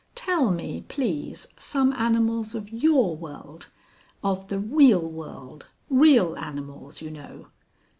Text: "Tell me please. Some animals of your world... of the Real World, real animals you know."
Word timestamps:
"Tell 0.15 0.49
me 0.49 0.81
please. 0.87 1.45
Some 1.59 1.93
animals 1.93 2.55
of 2.55 2.71
your 2.73 3.15
world... 3.15 3.69
of 4.23 4.47
the 4.47 4.57
Real 4.57 5.07
World, 5.07 5.67
real 5.91 6.35
animals 6.37 7.03
you 7.03 7.11
know." 7.11 7.49